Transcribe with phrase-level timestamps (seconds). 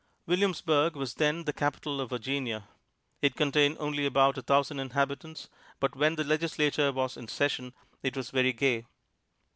[0.25, 2.67] Williamsburg was then the capital of Virginia.
[3.21, 5.47] It contained only about a thousand inhabitants,
[5.79, 8.85] but when the Legislature was in session it was very gay.